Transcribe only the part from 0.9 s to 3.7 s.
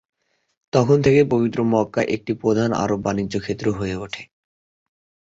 থেকে পবিত্র মক্কা একটি প্রধান আরব বাণিজ্য কেন্দ্র